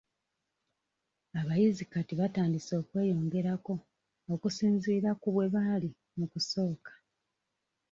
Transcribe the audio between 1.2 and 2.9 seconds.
Abayizi kati batandise